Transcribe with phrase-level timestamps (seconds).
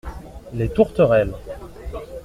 [0.55, 1.35] Les tourterelles.